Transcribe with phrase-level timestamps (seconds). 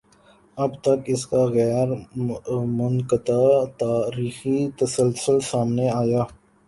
[0.57, 1.87] اب تک اس کا غیر
[2.79, 3.43] منقطع
[3.79, 6.33] تاریخی تسلسل سامنے آیا ہے۔